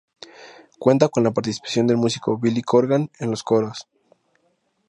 [0.79, 3.87] Cuenta con la participación del músico Billy Corgan en los coros.